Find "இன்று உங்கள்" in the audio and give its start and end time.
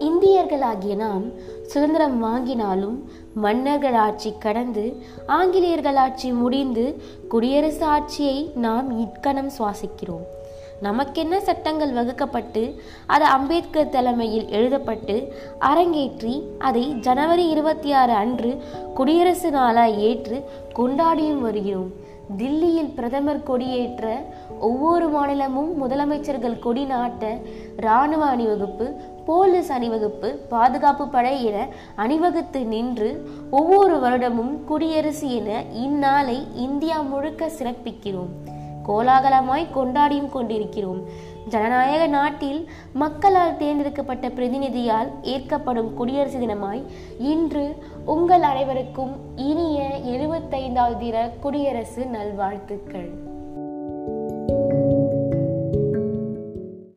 47.18-48.42